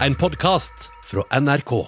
[0.00, 1.86] En podkast fra NRK.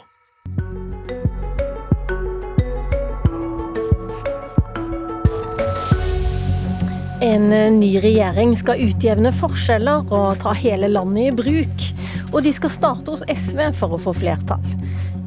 [7.21, 11.87] En eh, ny regjering skal utjevne forskjeller og ta hele landet i bruk.
[12.31, 14.63] Og de skal starte hos SV for å få flertall.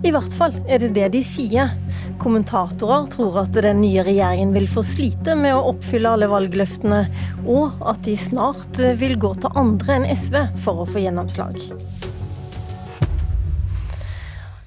[0.08, 1.74] I hvert fall er det det de sier.
[2.24, 7.04] Kommentatorer tror at den nye regjeringen vil få slite med å oppfylle alle valgløftene,
[7.44, 11.60] og at de snart eh, vil gå til andre enn SV for å få gjennomslag.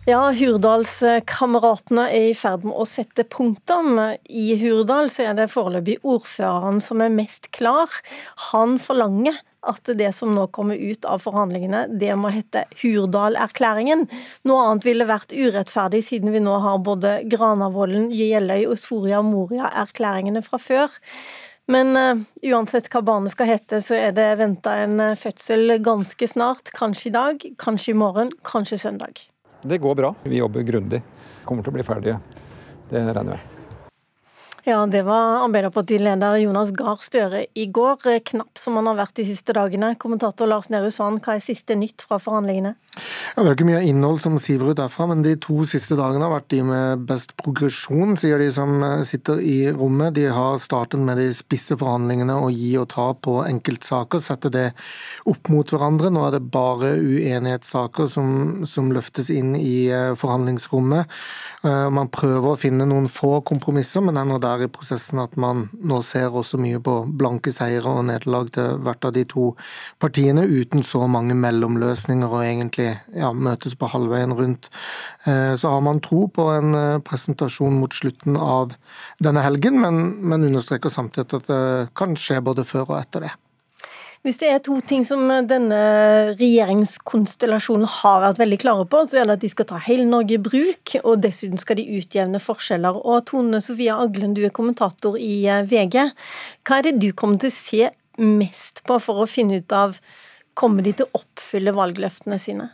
[0.03, 4.01] Ja, Hurdalskameratene er i ferd med å sette punktum.
[4.27, 7.87] I Hurdal så er det foreløpig ordføreren som er mest klar.
[8.49, 14.09] Han forlanger at det som nå kommer ut av forhandlingene, det må hete Hurdal-erklæringen.
[14.51, 20.43] Noe annet ville vært urettferdig, siden vi nå har både Granavolden, Jeløy og Soria Moria-erklæringene
[20.43, 21.01] fra før.
[21.71, 26.27] Men uh, uansett hva barnet skal hete, så er det venta en uh, fødsel ganske
[26.27, 26.75] snart.
[26.75, 29.29] Kanskje i dag, kanskje i morgen, kanskje søndag.
[29.63, 30.15] Det går bra.
[30.23, 31.03] Vi jobber grundig.
[31.45, 32.19] Kommer til å bli ferdige.
[32.91, 33.52] Det regner jeg
[34.65, 38.21] ja, det var Arbeiderpartileder Jonas Gahr Støre i går.
[38.29, 39.95] Knapp som han har vært de siste dagene.
[39.99, 42.77] Kommentator Lars Nehru Sand, hva er siste nytt fra forhandlingene?
[42.93, 46.27] Ja, det er ikke mye innhold som siver ut derfra, men de to siste dagene
[46.27, 50.13] har vært de med best progresjon, sier de som eh, sitter i rommet.
[50.19, 54.67] De har startet med de spisse forhandlingene å gi og ta på enkeltsaker, sette det
[55.33, 56.13] opp mot hverandre.
[56.13, 61.19] Nå er det bare uenighetssaker som, som løftes inn i eh, forhandlingsrommet.
[61.65, 65.37] Eh, man prøver å finne noen få kompromisser, men ender der der i prosessen at
[65.41, 69.53] man nå ser også mye på blanke seire og nederlag til hvert av de to
[70.03, 74.69] partiene, uten så mange mellomløsninger og egentlig ja, møtes på halvveien rundt.
[75.27, 78.77] Eh, så har man tro på en eh, presentasjon mot slutten av
[79.23, 81.63] denne helgen, men, men understreker samtidig at det
[81.99, 83.35] kan skje både før og etter det.
[84.23, 85.79] Hvis det er to ting som denne
[86.39, 90.37] regjeringskonstellasjonen har vært veldig klare på, så er det at de skal ta hele Norge
[90.37, 93.01] i bruk, og dessuten skal de utjevne forskjeller.
[93.03, 95.99] Og Tone Sofia Aglen, du er kommentator i eh, VG.
[96.63, 97.91] Hva er det du kommer til å se
[98.23, 99.99] mest på for å finne ut av
[100.53, 102.67] Kommer de til å oppfylle valgløftene sine?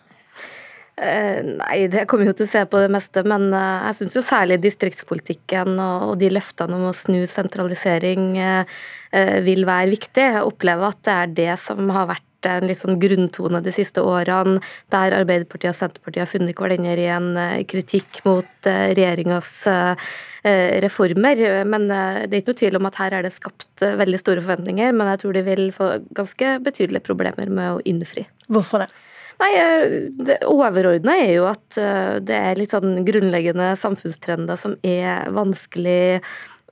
[0.99, 4.17] Eh, nei, det kommer jo til å se på det meste, men eh, jeg syns
[4.19, 8.79] jo særlig distriktspolitikken og de løftene om å snu sentralisering eh,
[9.47, 10.25] vil være viktig.
[10.39, 14.03] Jeg opplever at det er det som har vært en litt sånn grunntone de siste
[14.03, 14.61] årene,
[14.95, 17.33] der Arbeiderpartiet og Senterpartiet har funnet hverandre i en
[17.67, 19.51] kritikk mot regjeringas
[20.87, 21.43] reformer.
[21.67, 21.99] Men det
[22.31, 25.23] er ikke noe tvil om at her er det skapt veldig store forventninger, men jeg
[25.25, 28.29] tror de vil få ganske betydelige problemer med å innfri.
[28.47, 28.93] Hvorfor det?
[29.39, 34.75] Nei, eh, Det overordna er jo at eh, det er litt sånn grunnleggende samfunnstrender som
[34.83, 36.23] er vanskelig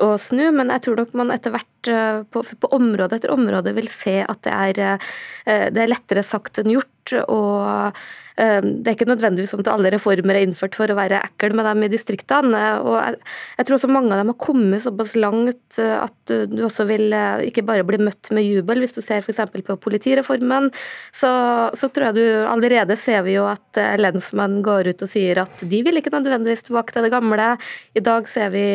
[0.05, 3.75] å snu, men jeg tror nok man etter hvert eh, på, på område etter område
[3.77, 5.09] vil se at det er,
[5.47, 7.15] det er lettere sagt enn gjort.
[7.31, 7.97] og
[8.37, 11.55] Ehm, det er ikke nødvendigvis sånn at alle reformer er innført for å være ekkel
[11.57, 12.65] med dem i distriktene.
[12.85, 16.85] og jeg, tror også mange av dem har kommet såpass langt eh, at du også
[16.89, 18.83] vil eh, ikke bare bli møtt med jubel.
[18.85, 19.41] Hvis du ser f.eks.
[19.67, 20.69] på politireformen,
[21.17, 21.31] så,
[21.73, 25.41] så, tror jeg du allerede ser vi jo at eh, lensmenn går ut og sier
[25.47, 27.55] at de vil ikke nødvendigvis tilbake til det gamle.
[27.97, 28.67] I dag ser vi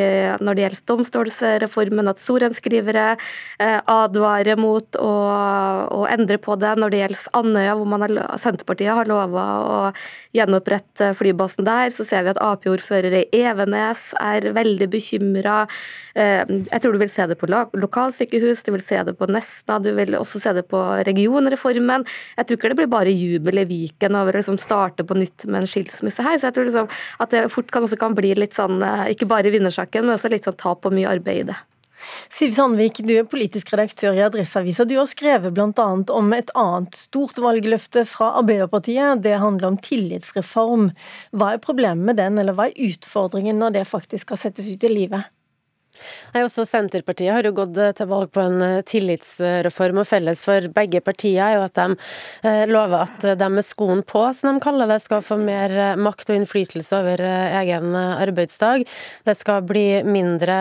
[0.41, 3.15] når det gjelder domstolsreformen at sorenskrivere
[3.59, 5.11] advarer mot å,
[5.91, 6.73] å, endre på det.
[6.79, 9.79] Når det gjelder Andøya, hvor har, Senterpartiet har lova å
[10.35, 11.91] gjenopprette flybasen der.
[11.93, 15.63] Så ser vi at Ap-ordførere i Evenes er veldig bekymra.
[16.15, 19.79] Eh, jeg tror du vil se det på lokalsykehus, du vil se det på Nesna,
[19.83, 22.05] du vil også se det på regionreformen.
[22.37, 25.47] Jeg tror ikke det blir bare jubel i Viken over å liksom starte på nytt
[25.47, 26.39] med en skilsmisse her.
[26.39, 26.91] Så jeg tror liksom
[27.23, 30.31] at det fort kan, også kan bli litt sånn, eh, ikke bare vinnersaken, men også
[30.31, 31.59] litt sånn tap og mye arbeid i det.
[32.31, 34.85] Siv Sandvik, du er politisk redaktør i Adresseavisa.
[34.89, 35.87] Du har skrevet bl.a.
[36.15, 39.21] om et annet stort valgløfte fra Arbeiderpartiet.
[39.25, 40.89] Det handler om tillitsreform.
[41.37, 44.87] Hva er problemet med den, eller hva er utfordringen når det faktisk skal settes ut
[44.87, 45.29] i livet?
[46.31, 50.43] Nei, også Senterpartiet har jo gått eh, til valg på en eh, tillitsreform, og felles
[50.45, 51.97] for begge partier er jo at de
[52.47, 56.31] eh, lover at de med skoen på, som de kaller det, skal få mer makt
[56.31, 57.23] og innflytelse over
[57.61, 58.85] egen arbeidsdag.
[59.27, 60.55] Det skal bli mindre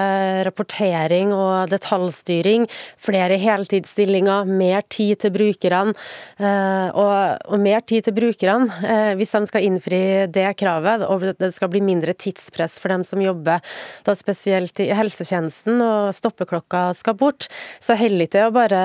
[0.46, 2.66] rapportering og detaljstyring,
[3.00, 5.94] flere heltidsstillinger, mer tid til brukerne.
[6.40, 7.14] Og,
[7.52, 10.00] og mer tid til brukerne, hvis de skal innfri
[10.32, 13.62] det kravet, og det skal bli mindre tidspress for dem som jobber
[14.06, 17.48] da spesielt i helse helsetjenesten, og stoppeklokka skal bort,
[17.80, 18.80] så holder ikke å bare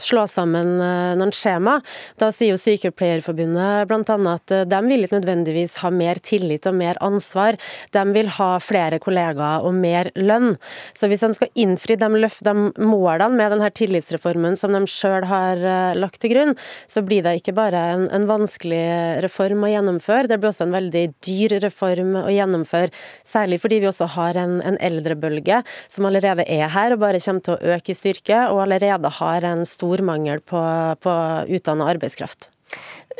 [0.00, 1.78] slå sammen eh, noen skjema.
[2.20, 4.16] Da sier jo Sykepleierforbundet bl.a.
[4.34, 7.58] at eh, de vil ikke nødvendigvis ha mer tillit og mer ansvar,
[7.94, 10.54] de vil ha flere kollegaer og mer lønn.
[10.94, 15.26] Så hvis de skal innfri de, løft, de målene med denne tillitsreformen som de sjøl
[15.30, 16.56] har eh, lagt til grunn,
[16.90, 20.76] så blir det ikke bare en, en vanskelig reform å gjennomføre, det blir også en
[20.76, 22.92] veldig dyr reform å gjennomføre.
[23.26, 25.39] Særlig fordi vi også har en, en eldrebølge
[25.88, 29.46] som allerede er her og bare kommer til å øke i styrke, og allerede har
[29.50, 30.62] en stor mangel på,
[31.00, 31.18] på
[31.56, 32.50] utdanna arbeidskraft.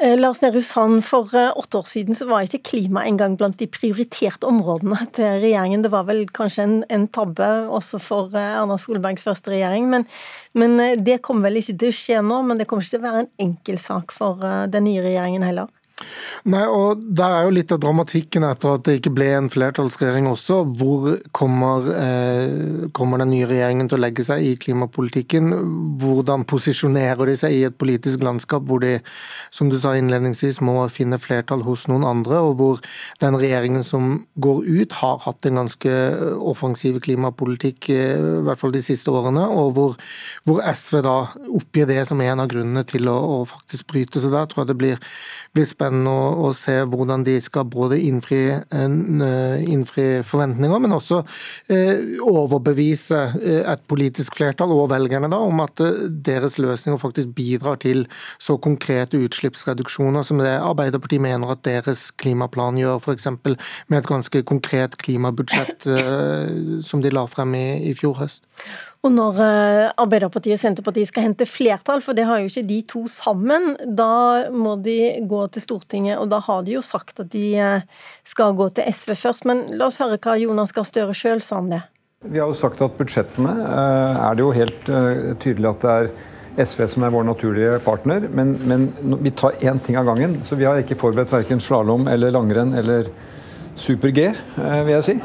[0.01, 3.59] Eh, Lars Nehru Sand, for eh, åtte år siden så var ikke klima engang blant
[3.61, 5.83] de prioriterte områdene til regjeringen.
[5.85, 9.91] Det var vel kanskje en, en tabbe også for eh, Erna Solbergs første regjering.
[9.93, 10.07] Men,
[10.57, 12.41] men, det kommer vel ikke til å skje nå.
[12.49, 14.41] Men det kommer ikke til å være en enkel sak for
[14.73, 15.69] den nye regjeringen heller.
[16.49, 20.29] Nei, og Der er jo litt av dramatikken etter at det ikke ble en flertallsregjering
[20.31, 20.63] også.
[20.79, 25.53] Hvor kommer, eh, kommer, den nye regjeringen til å legge seg i klimapolitikken?
[26.01, 29.01] Hvordan posisjonerer de seg i et politisk landskap hvor de,
[29.51, 32.81] som du sa innledningsvis, må finne flertall hos noen andre, og hvor
[33.21, 35.93] den regjeringen som går ut, har hatt en ganske
[36.41, 39.97] offensiv klimapolitikk, eh, i hvert fall de siste årene, og hvor,
[40.45, 44.33] hvor SV da oppgir det som en av grunnene til å, å faktisk bryte seg
[44.33, 44.99] der, tror jeg det blir,
[45.57, 51.21] blir spennende å, å, se hvordan de skal både innfri, eh, innfri forventninger, men også
[51.73, 55.83] eh, overbevise eh, et politisk flertall og velgerne da, om at
[56.31, 58.05] deres løsninger faktisk bidrar til
[58.39, 63.29] så konkrete utslippsreduksjoner som det Arbeiderpartiet mener at deres klimaplan gjør, f.eks.
[63.91, 65.89] med et ganske konkret klimabudsjett
[66.87, 68.47] som de la frem i, i fjor høst.
[69.01, 72.81] Og når eh, Arbeiderpartiet og Senterpartiet skal hente flertall, for det har jo ikke de
[72.89, 77.31] to sammen, da må de gå til Stortinget, og da har de jo sagt at
[77.33, 77.87] de eh,
[78.29, 79.49] skal gå til SV først.
[79.49, 81.81] Men la oss høre hva Jonas Gahr Støre sjøl sa om det.
[82.29, 84.93] Vi har jo sagt at budsjettene eh, er det jo helt
[85.41, 86.13] tydelig at det er
[86.69, 88.91] SV som er vår naturlige partner, men, men
[89.25, 90.43] vi tar én ting av gangen.
[90.45, 93.09] Så vi har ikke forberedt verken slalåm eller langrenn eller
[93.81, 94.29] super-G,
[94.61, 95.23] vil jeg si.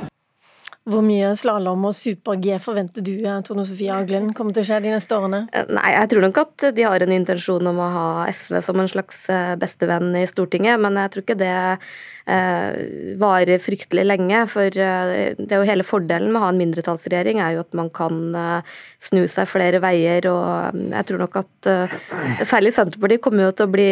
[0.85, 4.83] Hvor mye slalåm og super-G forventer du eh, Tone Sofie Aglen, kommer til å skje
[4.83, 5.47] de neste årene?
[5.49, 8.77] Eh, nei, Jeg tror nok at de har en intensjon om å ha SV som
[8.77, 12.77] en slags eh, bestevenn i Stortinget, men jeg tror ikke det eh,
[13.17, 14.43] varer fryktelig lenge.
[14.51, 17.89] For det er jo hele fordelen med å ha en mindretallsregjering er jo at man
[17.89, 18.21] kan
[19.01, 20.29] snu seg flere veier.
[20.29, 21.71] Og jeg tror nok at
[22.45, 23.89] særlig Senterpartiet kommer jo til å bli,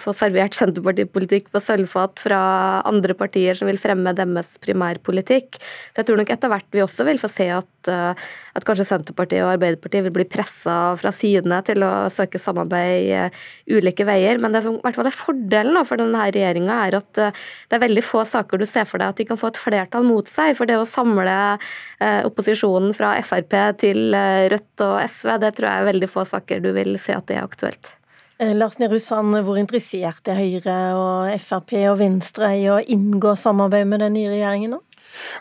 [0.00, 2.40] få servert Senterpartipolitikk på sølvfat fra
[2.88, 5.60] andre partier som vil fremme deres primærpolitikk
[5.98, 9.42] jeg tror nok etter hvert vi også vil få se at, eh, at kanskje Senterpartiet
[9.42, 13.40] og Arbeiderpartiet vil bli pressa fra sidene til å søke samarbeid uh,
[13.74, 14.38] ulike veier.
[14.38, 17.78] Men det som i hvert fall er fordelen for denne regjeringa, er at uh, det
[17.78, 20.30] er veldig få saker du ser for deg at de kan få et flertall mot
[20.30, 20.54] seg.
[20.58, 21.36] For det å samle
[22.28, 26.70] opposisjonen fra Frp til Rødt og SV, det tror jeg er veldig få saker du
[26.76, 27.94] vil se at det er aktuelt.
[28.38, 33.90] Lars Nehru Sand, hvor interessert er Høyre og Frp og Venstre i å inngå samarbeid
[33.90, 34.84] med den nye regjeringen nå?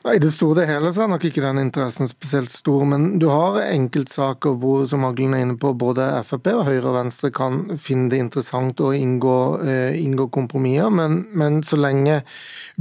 [0.07, 3.27] I det store og hele så er nok ikke den interessen spesielt stor, men du
[3.29, 7.59] har enkeltsaker hvor, som Aglen er inne på, både Frp og Høyre og Venstre kan
[7.81, 9.37] finne det interessant å inngå,
[9.67, 12.21] eh, inngå kompromisser, men, men, så lenge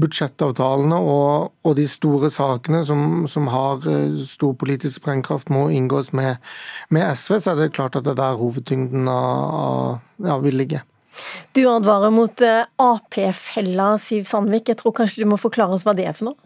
[0.00, 6.12] budsjettavtalene og, og de store sakene som, som, har eh, stor politisk sprengkraft må inngås
[6.16, 6.42] med,
[6.94, 10.84] med, SV, så er det klart at det er der hovedtyngden av, av vil ligge.
[11.56, 14.68] Du advarer mot eh, Ap-fella, Siv Sandvik.
[14.70, 16.45] Jeg tror kanskje du må forklare oss hva det er for noe?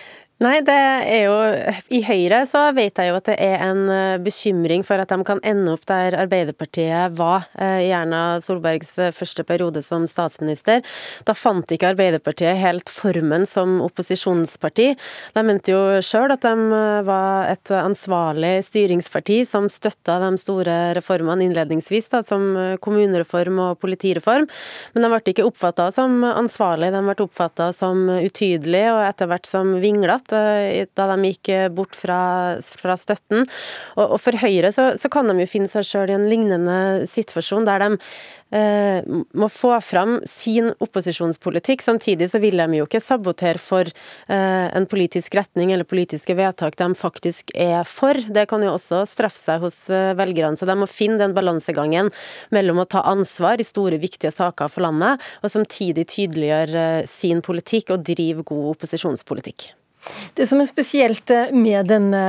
[0.41, 1.33] Nei, det er jo
[1.93, 5.21] I Høyre så vet jeg jo at det er en eh, bekymring for at de
[5.27, 10.81] kan ende opp der Arbeiderpartiet var eh, i Erna Solbergs eh, første periode som statsminister.
[11.27, 14.87] Da fant ikke Arbeiderpartiet helt formen som opposisjonsparti.
[15.35, 21.45] De mente jo sjøl at de var et ansvarlig styringsparti som støtta de store reformene
[21.51, 22.49] innledningsvis, da, som
[22.81, 24.49] kommunereform og politireform.
[24.95, 29.53] Men de ble ikke oppfatta som ansvarlig, de ble oppfatta som utydelige og etter hvert
[29.53, 32.21] som vinglete da de gikk eh, bort fra,
[32.61, 33.45] fra støtten.
[33.97, 37.07] Og, og, for Høyre så, så, kan de jo finne seg sjøl i en lignende
[37.09, 37.89] situasjon, der de
[38.51, 39.01] eh,
[39.33, 41.83] må få fram sin opposisjonspolitikk.
[41.83, 46.77] Samtidig så vil de jo ikke sabotere for eh, en politisk retning eller politiske vedtak
[46.79, 48.17] de faktisk er for.
[48.27, 50.59] Det kan jo også straffe seg hos eh, velgerne.
[50.59, 52.11] Så de må finne den balansegangen
[52.53, 57.43] mellom å ta ansvar i store, viktige saker for landet, og samtidig tydeliggjøre eh, sin
[57.45, 59.71] politikk og drive god opposisjonspolitikk.
[60.33, 62.21] Det som er spesielt eh, med denne,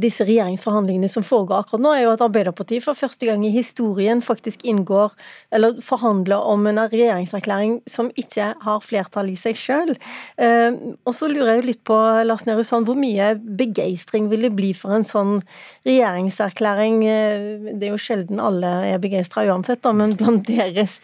[0.00, 4.22] disse regjeringsforhandlingene som foregår akkurat nå, er jo at Arbeiderpartiet for første gang i historien
[4.24, 5.14] faktisk inngår,
[5.54, 9.94] eller forhandler om en regjeringserklæring som ikke har flertall i seg sjøl.
[10.42, 10.74] Eh,
[11.06, 14.72] og så lurer jeg litt på, Lars Nehru Sand, hvor mye begeistring vil det bli
[14.76, 15.38] for en sånn
[15.86, 17.02] regjeringserklæring?
[17.06, 20.98] Eh, det er jo sjelden alle er begeistra uansett, da, men blant deres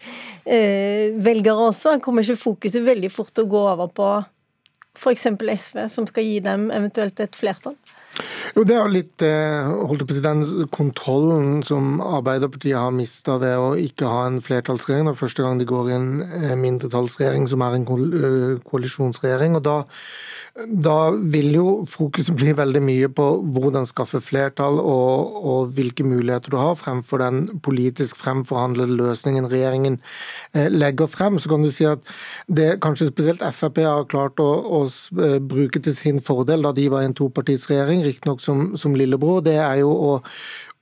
[0.47, 4.07] velgere også kommer ikke fokuset veldig fort å gå over på
[4.97, 5.27] f.eks.
[5.61, 7.77] SV, som skal gi dem eventuelt et flertall?
[8.55, 10.43] Jo, Det er jo litt eh, holdt på den
[10.73, 15.09] kontrollen som Arbeiderpartiet har mista ved å ikke ha en flertallsregjering.
[15.09, 19.59] Det er første gang de går i en eh, mindretallsregjering som er en eh, koalisjonsregjering.
[19.59, 19.77] og da
[20.57, 26.49] da vil jo fokuset bli veldig mye på hvordan skaffe flertall og, og, hvilke muligheter
[26.49, 29.99] du har, fremfor den politisk fremforhandlede løsningen regjeringen
[30.73, 31.37] legger frem.
[31.37, 32.01] Så kan du si at
[32.49, 34.81] det kanskje spesielt Frp har klart å, å
[35.45, 39.57] bruke til sin fordel da de var i en topartisregjering, riktignok som, som lillebror, det
[39.61, 40.13] er jo å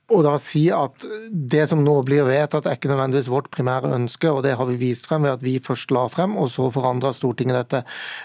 [0.06, 4.30] og da si at det som nå blir vedtatt, er ikke nødvendigvis vårt primære ønske,
[4.30, 7.10] og det har vi vist frem ved at vi først la frem, og så forandra
[7.16, 7.80] Stortinget dette.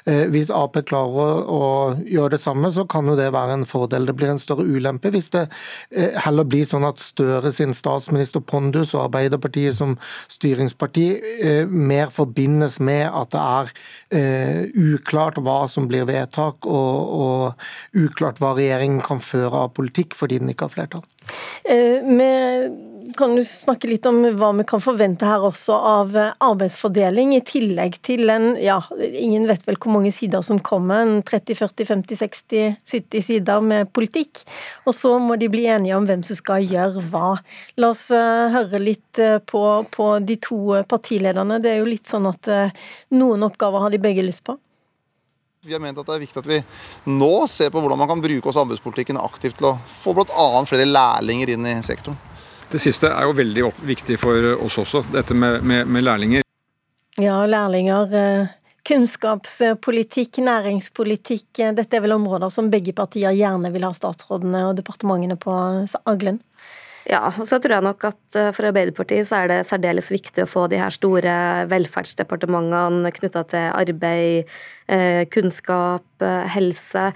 [0.06, 1.64] Eh, hvis Ap klarer å
[2.06, 4.06] gjøre det samme, så kan jo det være en fordel.
[4.06, 5.48] Det blir en større ulempe hvis det
[5.90, 9.98] eh, heller blir sånn at Støre sin statsminister Pondus og Arbeiderpartiet som
[10.32, 13.74] styringsparti eh, mer forbindes med at det er
[14.78, 20.42] uklart hva som blir vedtak, og, og uklart hva regjeringen kan føre av politikk fordi
[20.42, 21.06] den ikke har flertall.
[21.64, 26.32] Eh, vi kan du snakke litt om hva vi kan forvente her også av eh,
[26.42, 31.22] arbeidsfordeling, i tillegg til en ja, ingen vet vel hvor mange sider som kommer, en
[31.28, 34.44] 30, 40, 50, 60, 70 sider med politikk.
[34.88, 37.36] Og så må de bli enige om hvem som skal gjøre hva.
[37.82, 41.60] La oss eh, høre litt på, på de to partilederne.
[41.62, 42.48] Det er jo litt sånn at
[43.12, 44.56] noen oppgaver har de begge lyst på.
[45.62, 46.56] Vi har ment at det er viktig at vi
[47.14, 50.46] nå ser på hvordan man kan bruke oss anbudspolitikken aktivt til å få bl.a.
[50.66, 52.18] flere lærlinger inn i sektoren.
[52.72, 56.48] Det siste er jo veldig viktig for oss også, dette med, med, med lærlinger.
[57.22, 58.16] Ja, lærlinger.
[58.18, 58.50] Eh,
[58.90, 61.52] kunnskapspolitikk, næringspolitikk.
[61.62, 65.60] Eh, dette er vel områder som begge partier gjerne vil ha statsrådene og departementene på
[66.10, 66.42] aglen?
[67.10, 70.46] Ja, og så tror jeg nok at eh, for Arbeiderpartiet så er det særdeles viktig
[70.46, 71.34] å få de her store
[71.72, 74.52] velferdsdepartementene knytta til arbeid,
[74.92, 75.24] eh,
[76.26, 77.10] eh, helse.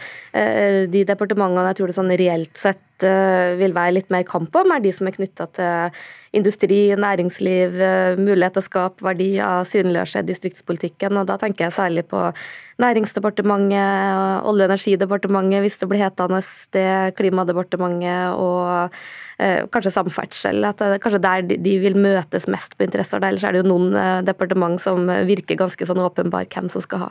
[0.92, 4.80] De departementene jeg tror det sånn reelt sett vil være litt mer kamp om, er
[4.80, 5.98] de som er knytta til
[6.40, 7.76] industri, næringsliv,
[8.22, 11.20] mulighet til å skape verdier, synliggjøre distriktspolitikken.
[11.20, 12.30] og Da tenker jeg særlig på
[12.76, 16.42] Næringsdepartementet, Olje- og energidepartementet hvis det blir hetende
[16.76, 18.90] det, Klimadepartementet og
[19.40, 20.60] eh, kanskje samferdsel.
[20.68, 23.24] At det kanskje der de vil møtes mest på interesser.
[23.24, 27.08] Ellers er det jo noen eh, departement som virker ganske sånn åpenbar hvem som skal
[27.08, 27.10] ha.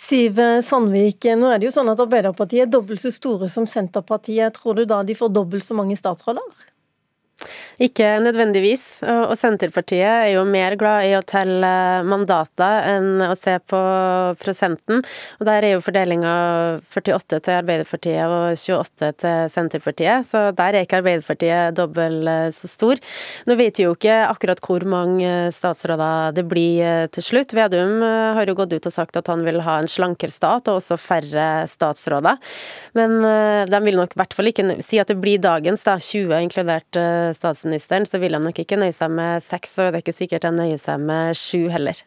[0.00, 4.56] Siv Sandvik, nå er det jo sånn at Arbeiderpartiet er dobbelt så store som Senterpartiet.
[4.56, 6.62] Tror du da de får dobbelt så mange statsråder?
[7.80, 11.70] Ikke nødvendigvis, og Senterpartiet er jo mer glad i å telle
[12.04, 13.80] mandater enn å se på
[14.40, 15.00] prosenten.
[15.40, 16.34] Og Der er jo fordelinga
[16.92, 23.00] 48 til Arbeiderpartiet og 28 til Senterpartiet, så der er ikke Arbeiderpartiet dobbelt så stor.
[23.48, 27.56] Nå vet vi jo ikke akkurat hvor mange statsråder det blir til slutt.
[27.56, 30.80] Vedum har jo gått ut og sagt at han vil ha en slankere stat og
[30.80, 32.38] også færre statsråder.
[32.98, 35.96] Men eh, de vil nok i hvert fall ikke si at det blir dagens, da,
[36.00, 40.00] 20 inkludert eh, statsministeren, så vil han nok ikke nøye seg med seks, og det
[40.00, 42.00] er ikke sikkert han nøyer seg med sju heller.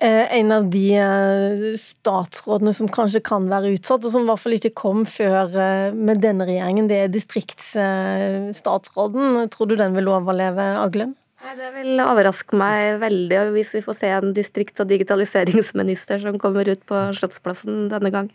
[0.00, 4.40] Eh, en av de eh, statsrådene som kanskje kan være utsatt, og som i hvert
[4.40, 9.48] fall ikke kom før eh, med denne regjeringen, det er distriktsstatsråden.
[9.52, 11.12] Tror du den vil overleve, Aglen?
[11.56, 16.68] Det vil overraske meg veldig hvis vi får se en distrikts- og digitaliseringsminister som kommer
[16.68, 18.28] ut på Slottsplassen denne gang.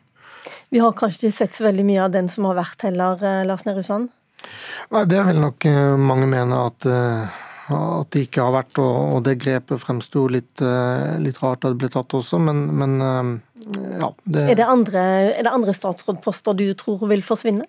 [0.69, 3.15] Vi har kanskje ikke sett så veldig mye av den som har vært heller,
[3.49, 4.07] Lars Nehru Sand?
[4.93, 7.41] Nei, Det vil nok eh, mange mene at, eh,
[7.75, 11.81] at det ikke har vært, og det grepet fremsto litt, eh, litt, rart da det
[11.81, 14.11] ble tatt også, men, men ja.
[14.23, 14.43] Det...
[14.43, 17.65] Er, det andre, er det andre statsrådposter du tror vil forsvinne?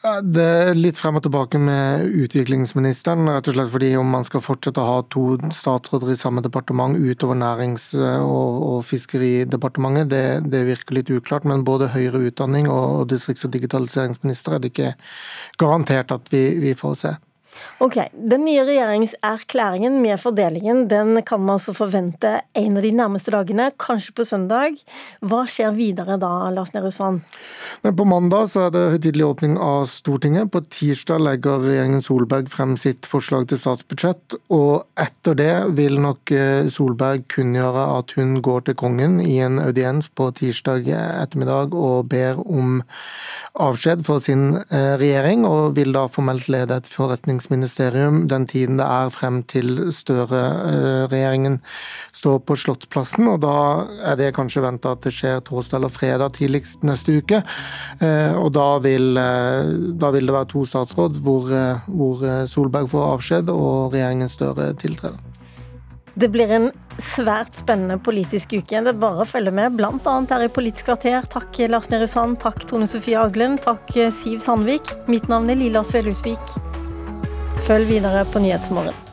[0.00, 3.28] Det er litt frem og tilbake med utviklingsministeren.
[3.28, 6.96] rett og slett fordi Om man skal fortsette å ha to statsråder i samme departement
[6.96, 11.44] utover Nærings- og, og Fiskeridepartementet, det, det, virker litt uklart.
[11.44, 14.94] Men både høyere utdanning og distrikts- og digitaliseringsminister er det ikke
[15.60, 17.16] garantert at vi, vi får se.
[17.80, 23.32] Ok, Den nye regjeringserklæringen med fordelingen den kan man altså forvente en av de nærmeste
[23.32, 24.76] dagene, kanskje på søndag.
[25.24, 27.22] Hva skjer videre da, Lars Nehru Sand?
[27.80, 30.50] På mandag så er det høytidelig åpning av Stortinget.
[30.52, 34.36] På tirsdag legger regjeringen Solberg frem sitt forslag til statsbudsjett.
[34.52, 39.56] Og etter det vil nok eh, Solberg kunngjøre at hun går til kongen i en
[39.62, 42.82] audiens på tirsdag ettermiddag og ber om
[43.60, 46.88] avskjed for sin eh, regjering, og vil da formelt lede et
[47.50, 51.60] forretningsministerium den tiden det er frem til Støre-regjeringen
[52.12, 53.28] står på Slottsplassen.
[53.28, 57.42] og Da er det kanskje venta at det skjer torsdag eller fredag tidligst neste uke.
[58.00, 59.64] Eh, og Da vil, eh,
[59.98, 61.48] da vil det være to statsråd hvor,
[61.86, 65.16] hvor Solberg får avskjed og regjeringen Støre tiltrer.
[66.14, 68.82] Det blir en svært spennende politisk uke.
[68.82, 70.26] Det er bare å følge med, bl.a.
[70.28, 71.22] her i Politisk kvarter.
[71.30, 74.90] Takk Lars Nehru Sand, takk Tone Sofie Aglen, takk Siv Sandvik.
[75.08, 76.89] Mitt navn er Lila Svelhusvik.
[77.66, 79.09] Følg videre på Nyhetsmorgen.